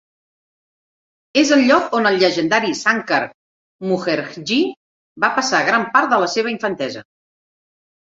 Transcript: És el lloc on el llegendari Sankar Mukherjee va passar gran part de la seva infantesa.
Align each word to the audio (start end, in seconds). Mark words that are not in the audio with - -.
És 1.41 1.51
el 1.57 1.61
lloc 1.67 1.93
on 1.97 2.09
el 2.13 2.17
llegendari 2.23 2.73
Sankar 2.81 3.21
Mukherjee 3.93 4.75
va 5.27 5.33
passar 5.39 5.65
gran 5.73 5.89
part 5.97 6.13
de 6.17 6.25
la 6.27 6.35
seva 6.39 6.57
infantesa. 6.59 7.09